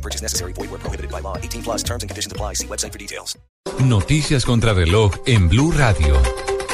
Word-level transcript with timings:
No 0.00 0.02
purchase 0.02 0.22
necessary. 0.22 0.52
Void 0.54 0.70
where 0.70 0.78
prohibited 0.78 1.10
by 1.10 1.20
law. 1.20 1.36
18 1.36 1.62
plus 1.62 1.84
terms 1.84 2.02
and 2.02 2.08
conditions 2.08 2.32
apply. 2.32 2.54
See 2.54 2.66
website 2.66 2.92
for 2.92 2.98
details. 2.98 3.38
Noticias 3.84 4.46
contra 4.46 4.72
reloj 4.72 5.12
en 5.26 5.48
Blue 5.48 5.72
Radio. 5.72 6.16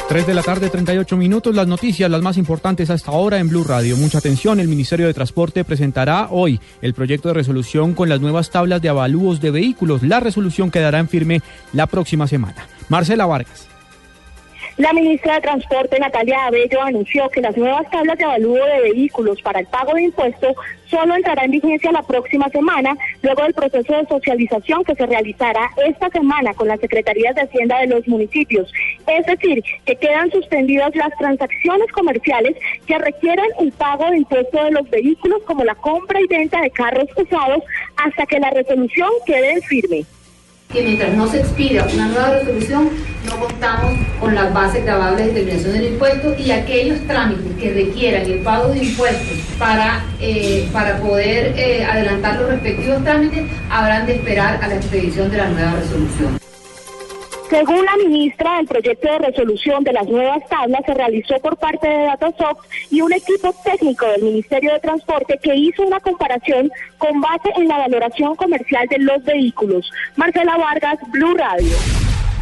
3 0.07 0.25
de 0.25 0.33
la 0.33 0.41
tarde, 0.41 0.69
38 0.69 1.17
minutos. 1.17 1.53
Las 1.53 1.67
noticias, 1.67 2.09
las 2.09 2.21
más 2.21 2.37
importantes 2.37 2.89
hasta 2.89 3.11
ahora 3.11 3.39
en 3.39 3.49
Blue 3.49 3.65
Radio. 3.65 3.97
Mucha 3.97 4.19
atención. 4.19 4.61
El 4.61 4.69
Ministerio 4.69 5.07
de 5.07 5.13
Transporte 5.13 5.65
presentará 5.65 6.29
hoy 6.31 6.61
el 6.81 6.93
proyecto 6.93 7.27
de 7.27 7.33
resolución 7.33 7.93
con 7.93 8.07
las 8.07 8.21
nuevas 8.21 8.49
tablas 8.49 8.81
de 8.81 8.87
avalúos 8.87 9.41
de 9.41 9.51
vehículos. 9.51 10.03
La 10.03 10.21
resolución 10.21 10.71
quedará 10.71 10.99
en 10.99 11.09
firme 11.09 11.41
la 11.73 11.87
próxima 11.87 12.27
semana. 12.27 12.67
Marcela 12.87 13.25
Vargas. 13.25 13.67
La 14.77 14.93
ministra 14.93 15.33
de 15.33 15.41
Transporte, 15.41 15.99
Natalia 15.99 16.45
Abello, 16.45 16.79
anunció 16.83 17.27
que 17.29 17.41
las 17.41 17.57
nuevas 17.57 17.89
tablas 17.89 18.15
de 18.15 18.25
avalúo 18.25 18.63
de 18.63 18.91
vehículos 18.91 19.41
para 19.41 19.59
el 19.59 19.65
pago 19.65 19.95
de 19.95 20.03
impuestos 20.03 20.55
solo 20.85 21.15
entrará 21.15 21.45
en 21.45 21.51
vigencia 21.51 21.91
la 21.91 22.03
próxima 22.03 22.47
semana, 22.49 22.95
luego 23.23 23.41
del 23.41 23.55
proceso 23.55 23.97
de 23.97 24.05
socialización 24.05 24.83
que 24.83 24.93
se 24.93 25.07
realizará 25.07 25.71
esta 25.83 26.09
semana 26.11 26.53
con 26.53 26.67
las 26.67 26.79
secretarías 26.79 27.33
de 27.33 27.41
Hacienda 27.41 27.79
de 27.79 27.87
los 27.87 28.07
municipios. 28.07 28.71
Es 29.07 29.25
decir, 29.25 29.63
que 29.83 29.95
quedan 29.95 30.29
suspendidas 30.29 30.95
las 30.95 31.09
transacciones 31.17 31.91
comerciales 31.91 32.55
que 32.85 32.99
requieran 32.99 33.47
el 33.59 33.71
pago 33.71 34.11
de 34.11 34.17
impuestos 34.17 34.63
de 34.63 34.71
los 34.71 34.87
vehículos, 34.91 35.41
como 35.47 35.63
la 35.63 35.73
compra 35.73 36.21
y 36.21 36.27
venta 36.27 36.61
de 36.61 36.69
carros 36.69 37.07
usados, 37.17 37.63
hasta 37.95 38.27
que 38.27 38.39
la 38.39 38.51
resolución 38.51 39.09
quede 39.25 39.59
firme 39.61 40.05
que 40.71 40.83
mientras 40.83 41.13
no 41.13 41.27
se 41.27 41.39
expida 41.39 41.87
una 41.93 42.07
nueva 42.07 42.39
resolución, 42.39 42.89
no 43.25 43.39
contamos 43.39 43.93
con 44.19 44.35
las 44.35 44.53
bases 44.53 44.83
grabables 44.83 45.27
de 45.27 45.33
determinación 45.33 45.73
del 45.73 45.93
impuesto 45.93 46.35
y 46.37 46.51
aquellos 46.51 46.99
trámites 47.07 47.57
que 47.59 47.73
requieran 47.73 48.23
el 48.23 48.39
pago 48.39 48.69
de 48.69 48.83
impuestos 48.83 49.37
para, 49.57 50.03
eh, 50.19 50.67
para 50.73 50.97
poder 50.99 51.53
eh, 51.57 51.85
adelantar 51.85 52.39
los 52.39 52.49
respectivos 52.49 53.03
trámites 53.03 53.49
habrán 53.69 54.05
de 54.05 54.15
esperar 54.15 54.59
a 54.61 54.67
la 54.67 54.75
expedición 54.75 55.31
de 55.31 55.37
la 55.37 55.49
nueva 55.49 55.71
resolución. 55.79 56.46
Según 57.49 57.85
la 57.85 57.95
ministra, 57.97 58.59
el 58.59 58.67
proyecto 58.67 59.07
de 59.09 59.19
resolución 59.19 59.83
de 59.83 59.93
las 59.93 60.07
nuevas 60.07 60.43
tablas 60.49 60.81
se 60.85 60.93
realizó 60.93 61.39
por 61.39 61.55
parte 61.57 61.87
de 61.87 62.03
Datasoft 62.03 62.65
y 62.91 62.99
un 62.99 63.13
equipo 63.13 63.55
técnico 63.63 64.05
del 64.05 64.23
Ministerio 64.23 64.73
de 64.73 64.79
Transporte 64.79 65.39
que 65.41 65.55
hizo 65.55 65.83
una 65.83 65.99
comparación 66.01 66.69
con 66.97 67.21
base 67.21 67.49
en 67.55 67.69
la 67.69 67.77
valoración 67.77 68.35
comercial 68.35 68.85
de 68.89 68.99
los 68.99 69.23
vehículos. 69.23 69.89
Marcela 70.17 70.57
Vargas, 70.57 70.99
Blue 71.11 71.35
Radio. 71.35 71.73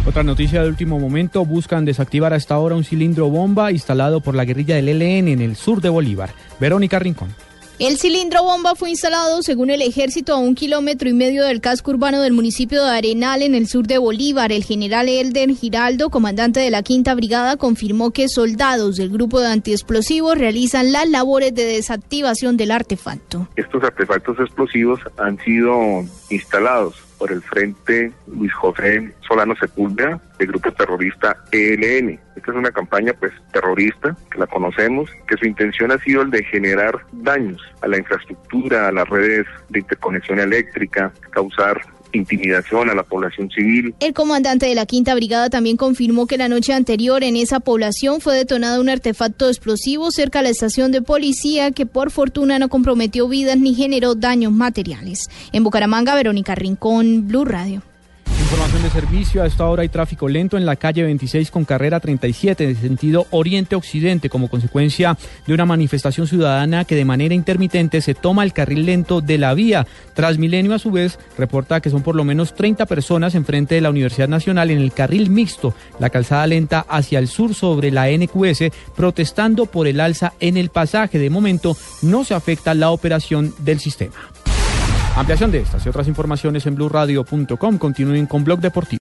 Otra 0.08 0.24
noticia 0.24 0.64
de 0.64 0.70
último 0.70 1.00
momento, 1.00 1.46
buscan 1.46 1.86
desactivar 1.86 2.34
hasta 2.34 2.56
ahora 2.56 2.76
un 2.76 2.84
cilindro 2.84 3.30
bomba 3.30 3.72
instalado 3.72 4.22
por 4.22 4.36
la 4.36 4.46
guerrilla 4.46 4.76
del 4.76 4.90
ELN 4.90 5.28
en 5.28 5.42
el 5.42 5.56
sur 5.56 5.82
de 5.82 5.90
Bolívar. 5.90 6.32
Verónica 6.60 6.98
Rincón. 7.00 7.30
El 7.78 7.98
cilindro 7.98 8.42
bomba 8.42 8.74
fue 8.76 8.92
instalado, 8.92 9.44
según 9.44 9.70
el 9.70 9.82
ejército, 9.82 10.34
a 10.34 10.38
un 10.38 10.56
kilómetro 10.56 11.10
y 11.10 11.14
medio 11.14 11.44
del 11.44 11.60
casco 11.60 11.92
urbano 11.92 12.22
del 12.22 12.32
municipio 12.32 12.82
de 12.82 12.90
Arenal, 12.90 13.42
en 13.42 13.54
el 13.54 13.68
sur 13.68 13.86
de 13.86 13.98
Bolívar. 13.98 14.54
El 14.54 14.64
general 14.64 15.10
Elder 15.10 15.50
Giraldo, 15.54 16.10
comandante 16.10 16.62
de 16.62 16.70
la 16.70 16.84
Quinta 16.84 17.14
Brigada, 17.16 17.58
confirmó 17.58 18.12
que 18.12 18.30
soldados 18.30 18.96
del 18.96 19.10
grupo 19.10 19.42
de 19.42 19.48
antiexplosivos 19.48 20.38
realizan 20.38 20.94
las 20.94 21.10
labores 21.10 21.54
de 21.54 21.66
desactivación 21.66 22.56
del 22.56 22.72
artefacto. 22.72 23.50
Estos 23.58 23.84
artefactos 23.84 24.40
explosivos 24.40 25.02
han 25.18 25.38
sido 25.40 26.06
instalados 26.30 26.96
por 27.26 27.32
el 27.32 27.42
Frente 27.42 28.12
Luis 28.28 28.54
José 28.54 29.12
Solano 29.28 29.56
Sepúlveda 29.56 30.22
del 30.38 30.50
grupo 30.50 30.72
terrorista 30.74 31.36
ELN. 31.52 32.20
Esta 32.36 32.52
es 32.52 32.58
una 32.58 32.70
campaña 32.70 33.14
pues 33.20 33.32
terrorista 33.52 34.16
que 34.30 34.38
la 34.38 34.46
conocemos, 34.46 35.10
que 35.28 35.36
su 35.36 35.48
intención 35.48 35.92
ha 35.92 35.98
sido 35.98 36.22
el 36.22 36.30
de 36.30 36.44
generar 36.44 37.00
daños 37.14 37.60
a 37.82 37.88
la 37.88 37.98
infraestructura, 37.98 38.90
a 38.90 38.92
las 38.92 39.10
redes 39.10 39.48
de 39.70 39.80
interconexión 39.80 40.40
eléctrica, 40.40 41.12
causar 41.32 41.82
intimidación 42.16 42.90
a 42.90 42.96
la 42.96 43.04
población 43.04 43.50
civil. 43.50 43.96
El 44.00 44.14
comandante 44.14 44.66
de 44.66 44.76
la 44.76 44.86
Quinta 44.86 45.16
Brigada 45.16 45.50
también 45.50 45.78
confirmó 45.78 46.28
que 46.28 46.38
la 46.38 46.50
noche 46.50 46.74
anterior 46.74 47.24
en 47.24 47.36
esa 47.36 47.60
población 47.60 48.22
fue 48.22 48.36
detonado 48.36 48.82
un 48.82 48.90
artefacto 48.90 49.48
explosivo 49.48 50.12
cerca 50.12 50.40
de 50.40 50.44
la 50.44 50.50
estación 50.50 50.92
de 50.92 51.02
policía 51.02 51.72
que 51.72 51.86
por 51.86 52.12
fortuna 52.12 52.60
no 52.60 52.70
comprometió 52.70 53.28
vidas 53.28 53.58
ni 53.58 53.74
generó 53.74 54.16
daños 54.16 54.52
materiales. 54.52 55.30
En 55.52 55.64
Bucaramanga, 55.64 56.16
Verónica 56.16 56.56
Rincón, 56.56 57.28
Blue 57.28 57.46
Radio. 57.46 57.82
Información 58.56 58.84
de 58.84 58.90
servicio. 58.90 59.44
A 59.44 59.48
esta 59.48 59.66
hora 59.66 59.82
hay 59.82 59.90
tráfico 59.90 60.30
lento 60.30 60.56
en 60.56 60.66
la 60.66 60.78
calle 60.78 61.04
26 61.04 61.52
con 61.52 61.66
carrera 61.66 62.00
37 62.00 62.64
en 62.64 62.78
sentido 62.78 63.28
oriente-occidente 63.32 64.30
como 64.30 64.48
consecuencia 64.48 65.18
de 65.46 65.54
una 65.54 65.66
manifestación 65.66 66.26
ciudadana 66.26 66.86
que 66.86 66.96
de 66.96 67.04
manera 67.04 67.36
intermitente 67.36 68.00
se 68.00 68.14
toma 68.14 68.46
el 68.46 68.54
carril 68.54 68.86
lento 68.86 69.20
de 69.20 69.38
la 69.40 69.54
vía. 69.56 69.86
Transmilenio 70.14 70.74
a 70.74 70.80
su 70.80 70.90
vez 70.90 71.20
reporta 71.38 71.82
que 71.82 71.90
son 71.90 72.02
por 72.02 72.16
lo 72.16 72.24
menos 72.24 72.56
30 72.56 72.86
personas 72.86 73.36
enfrente 73.36 73.76
de 73.76 73.82
la 73.82 73.90
Universidad 73.90 74.30
Nacional 74.30 74.72
en 74.72 74.80
el 74.80 74.94
carril 74.94 75.30
mixto, 75.30 75.74
la 76.00 76.10
calzada 76.10 76.48
lenta 76.48 76.86
hacia 76.88 77.20
el 77.20 77.28
sur 77.28 77.56
sobre 77.56 77.92
la 77.92 78.08
NQS, 78.08 78.72
protestando 78.96 79.66
por 79.66 79.86
el 79.86 80.00
alza 80.00 80.32
en 80.40 80.56
el 80.56 80.70
pasaje. 80.70 81.20
De 81.20 81.30
momento 81.30 81.76
no 82.04 82.24
se 82.24 82.34
afecta 82.34 82.74
la 82.74 82.92
operación 82.92 83.54
del 83.60 83.82
sistema. 83.82 84.16
Ampliación 85.16 85.50
de 85.50 85.60
estas 85.60 85.86
y 85.86 85.90
otras 85.90 86.10
informaciones 86.10 86.66
en 86.66 86.76
blueradio.com. 86.76 87.78
Continúen 87.78 88.26
con 88.26 88.44
Blog 88.44 88.60
Deportivo. 88.60 88.94